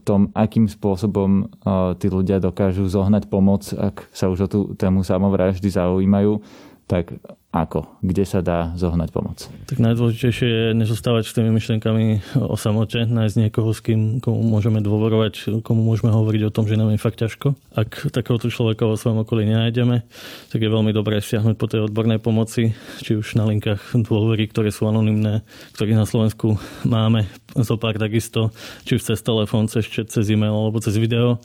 tom, 0.06 0.30
akým 0.34 0.70
spôsobom 0.70 1.50
tí 1.98 2.06
ľudia 2.06 2.38
dokážu 2.38 2.86
zohnať 2.86 3.26
pomoc, 3.26 3.66
ak 3.74 4.06
sa 4.14 4.30
už 4.30 4.38
o 4.46 4.48
tú 4.48 4.60
tému 4.78 5.02
samovraždy 5.02 5.68
zaujímajú 5.68 6.40
tak 6.88 7.20
ako? 7.48 7.88
Kde 8.04 8.24
sa 8.28 8.44
dá 8.44 8.76
zohnať 8.76 9.08
pomoc? 9.08 9.48
Tak 9.72 9.80
najdôležitejšie 9.80 10.48
je 10.48 10.64
nezostávať 10.76 11.24
s 11.24 11.32
tými 11.32 11.48
myšlienkami 11.56 12.36
o 12.44 12.60
samote, 12.60 13.08
nájsť 13.08 13.36
niekoho, 13.40 13.72
s 13.72 13.80
kým 13.80 14.20
komu 14.20 14.44
môžeme 14.44 14.84
dôverovať, 14.84 15.64
komu 15.64 15.80
môžeme 15.80 16.12
hovoriť 16.12 16.42
o 16.44 16.52
tom, 16.52 16.68
že 16.68 16.76
nám 16.76 16.92
je 16.92 17.00
fakt 17.00 17.24
ťažko. 17.24 17.56
Ak 17.72 18.12
takéhoto 18.12 18.52
človeka 18.52 18.84
vo 18.84 19.00
svojom 19.00 19.24
okolí 19.24 19.48
nenájdeme, 19.48 20.04
tak 20.52 20.60
je 20.60 20.68
veľmi 20.68 20.92
dobré 20.92 21.24
siahnuť 21.24 21.56
po 21.56 21.66
tej 21.72 21.88
odbornej 21.88 22.20
pomoci, 22.20 22.76
či 23.00 23.16
už 23.16 23.40
na 23.40 23.48
linkách 23.48 23.96
dôvery, 23.96 24.44
ktoré 24.52 24.68
sú 24.68 24.84
anonimné, 24.84 25.40
ktorých 25.72 25.96
na 25.96 26.04
Slovensku 26.04 26.60
máme 26.84 27.32
zo 27.56 27.80
pár 27.80 27.96
takisto, 27.96 28.52
či 28.84 29.00
už 29.00 29.08
cez 29.08 29.24
telefón, 29.24 29.72
cez 29.72 29.88
chat, 29.88 30.12
cez 30.12 30.28
e-mail 30.28 30.52
alebo 30.52 30.84
cez 30.84 31.00
video 31.00 31.40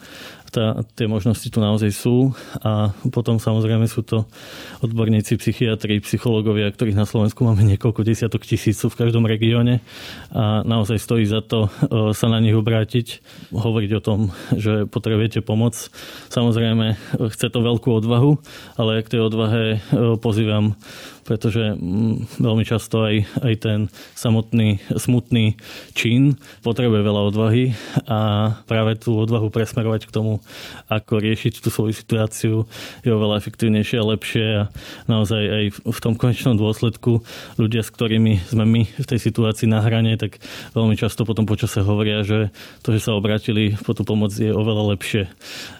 tá, 0.53 0.85
tie 0.93 1.09
možnosti 1.09 1.49
tu 1.49 1.57
naozaj 1.57 1.89
sú 1.89 2.29
a 2.61 2.93
potom 3.09 3.41
samozrejme 3.41 3.89
sú 3.89 4.05
to 4.05 4.29
odborníci, 4.85 5.41
psychiatri, 5.41 5.92
psychológovia, 6.01 6.71
ktorých 6.71 6.97
na 6.97 7.05
Slovensku 7.05 7.43
máme 7.45 7.61
niekoľko 7.67 8.01
desiatok 8.01 8.47
tisícov 8.47 8.93
v 8.93 8.99
každom 9.05 9.27
regióne 9.27 9.83
a 10.33 10.65
naozaj 10.65 10.97
stojí 10.97 11.27
za 11.27 11.45
to 11.45 11.67
e, 11.67 11.69
sa 12.15 12.31
na 12.31 12.39
nich 12.39 12.55
obrátiť, 12.55 13.21
hovoriť 13.53 13.91
o 13.99 14.01
tom, 14.01 14.19
že 14.55 14.89
potrebujete 14.89 15.45
pomoc. 15.45 15.75
Samozrejme, 16.33 16.97
chce 17.29 17.47
to 17.51 17.59
veľkú 17.59 17.93
odvahu, 17.93 18.39
ale 18.79 19.05
k 19.05 19.17
tej 19.17 19.21
odvahe 19.27 19.63
e, 19.75 19.77
pozývam 20.17 20.79
pretože 21.23 21.73
mm, 21.73 22.43
veľmi 22.43 22.63
často 22.67 23.07
aj, 23.07 23.15
aj 23.41 23.53
ten 23.63 23.79
samotný 24.13 24.83
smutný 24.93 25.55
čin 25.95 26.35
potrebuje 26.61 27.01
veľa 27.05 27.21
odvahy 27.31 27.73
a 28.05 28.51
práve 28.67 28.99
tú 28.99 29.15
odvahu 29.17 29.47
presmerovať 29.49 30.09
k 30.09 30.15
tomu, 30.15 30.43
ako 30.91 31.21
riešiť 31.21 31.63
tú 31.63 31.69
svoju 31.71 31.93
situáciu 31.95 32.55
je 33.01 33.11
oveľa 33.11 33.39
efektívnejšie 33.39 33.97
a 33.99 34.09
lepšie 34.09 34.45
a 34.45 34.63
naozaj 35.07 35.43
aj 35.43 35.65
v 35.85 35.99
tom 36.01 36.13
konečnom 36.17 36.59
dôsledku 36.59 37.23
ľudia, 37.55 37.85
s 37.85 37.93
ktorými 37.93 38.43
sme 38.49 38.65
my 38.65 38.81
v 38.89 39.05
tej 39.05 39.19
situácii 39.21 39.69
na 39.69 39.81
hrane, 39.81 40.15
tak 40.19 40.41
veľmi 40.75 40.97
často 40.97 41.23
potom 41.23 41.47
počase 41.47 41.81
hovoria, 41.81 42.25
že 42.25 42.51
to, 42.83 42.93
že 42.93 43.03
sa 43.09 43.15
obratili 43.15 43.75
po 43.85 43.95
tú 43.95 44.03
pomoc 44.03 44.33
je 44.33 44.51
oveľa 44.51 44.97
lepšie 44.97 45.29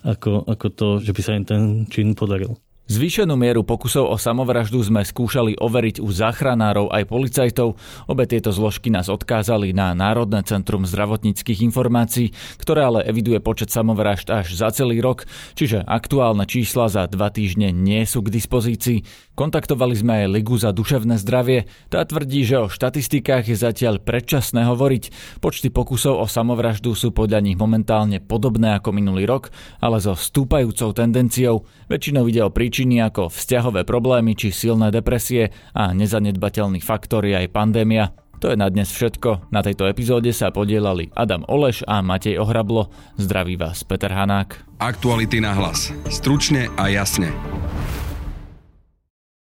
ako, 0.08 0.48
ako 0.48 0.66
to, 0.72 0.88
že 1.04 1.12
by 1.12 1.22
sa 1.22 1.38
im 1.38 1.46
ten 1.46 1.62
čin 1.90 2.16
podaril. 2.16 2.56
Zvýšenú 2.84 3.40
mieru 3.40 3.64
pokusov 3.64 4.12
o 4.12 4.20
samovraždu 4.20 4.84
sme 4.84 5.08
skúšali 5.08 5.56
overiť 5.56 6.04
u 6.04 6.12
záchranárov 6.12 6.92
aj 6.92 7.08
policajtov. 7.08 7.80
Obe 8.12 8.28
tieto 8.28 8.52
zložky 8.52 8.92
nás 8.92 9.08
odkázali 9.08 9.72
na 9.72 9.96
Národné 9.96 10.44
centrum 10.44 10.84
zdravotníckých 10.84 11.64
informácií, 11.64 12.36
ktoré 12.60 12.84
ale 12.84 13.08
eviduje 13.08 13.40
počet 13.40 13.72
samovražd 13.72 14.28
až 14.28 14.60
za 14.60 14.68
celý 14.76 15.00
rok, 15.00 15.24
čiže 15.56 15.80
aktuálne 15.88 16.44
čísla 16.44 16.92
za 16.92 17.08
dva 17.08 17.32
týždne 17.32 17.72
nie 17.72 18.04
sú 18.04 18.20
k 18.20 18.36
dispozícii. 18.36 19.08
Kontaktovali 19.34 19.96
sme 19.96 20.28
aj 20.28 20.36
Ligu 20.36 20.60
za 20.60 20.76
duševné 20.76 21.18
zdravie. 21.24 21.72
Tá 21.88 22.04
tvrdí, 22.04 22.44
že 22.44 22.68
o 22.68 22.70
štatistikách 22.70 23.48
je 23.48 23.58
zatiaľ 23.58 24.04
predčasné 24.04 24.68
hovoriť. 24.68 25.40
Počty 25.40 25.72
pokusov 25.72 26.20
o 26.20 26.28
samovraždu 26.28 26.92
sú 27.00 27.16
podľa 27.16 27.42
nich 27.42 27.56
momentálne 27.56 28.20
podobné 28.20 28.76
ako 28.76 28.92
minulý 28.92 29.24
rok, 29.24 29.50
ale 29.80 30.04
so 30.04 30.14
stúpajúcou 30.20 30.92
tendenciou. 30.94 31.66
Väčšinou 31.90 32.30
ide 32.30 32.46
o 32.46 32.54
príčiny 32.74 33.06
ako 33.06 33.30
vzťahové 33.30 33.86
problémy 33.86 34.34
či 34.34 34.50
silné 34.50 34.90
depresie 34.90 35.54
a 35.78 35.94
nezanedbateľný 35.94 36.82
faktor 36.82 37.22
je 37.22 37.38
aj 37.38 37.54
pandémia. 37.54 38.18
To 38.42 38.50
je 38.50 38.58
na 38.58 38.66
dnes 38.66 38.90
všetko. 38.90 39.54
Na 39.54 39.62
tejto 39.62 39.86
epizóde 39.86 40.34
sa 40.34 40.50
podielali 40.50 41.14
Adam 41.14 41.46
Oleš 41.46 41.86
a 41.86 42.02
Matej 42.02 42.42
Ohrablo. 42.42 42.90
Zdraví 43.22 43.62
vás 43.62 43.86
Peter 43.86 44.10
Hanák. 44.10 44.82
Aktuality 44.82 45.38
na 45.38 45.54
hlas. 45.54 45.94
Stručne 46.10 46.74
a 46.74 46.90
jasne. 46.90 47.30